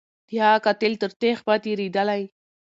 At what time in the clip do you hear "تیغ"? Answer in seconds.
1.21-1.37